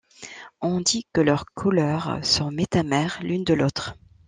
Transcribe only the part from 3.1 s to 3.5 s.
l'une